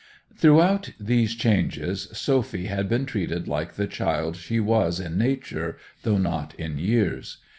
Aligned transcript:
Throughout 0.35 0.93
these 0.99 1.35
changes 1.35 2.07
Sophy 2.11 2.65
had 2.65 2.89
been 2.89 3.05
treated 3.05 3.47
like 3.47 3.73
the 3.73 3.85
child 3.85 4.35
she 4.35 4.59
was 4.59 4.99
in 4.99 5.15
nature 5.15 5.77
though 6.01 6.17
not 6.17 6.55
in 6.55 6.79
years. 6.79 7.37